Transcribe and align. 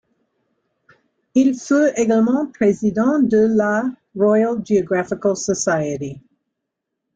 Il 1.35 1.53
fut 1.53 1.91
également 1.95 2.47
président 2.47 3.19
de 3.19 3.37
la 3.37 3.83
Royal 4.15 4.57
Geographical 4.65 5.37
Society. 5.37 6.19